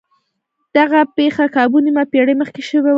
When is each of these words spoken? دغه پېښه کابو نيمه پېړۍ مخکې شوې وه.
دغه 0.77 0.99
پېښه 1.17 1.45
کابو 1.55 1.77
نيمه 1.85 2.03
پېړۍ 2.11 2.35
مخکې 2.41 2.61
شوې 2.67 2.79
وه. 2.83 2.89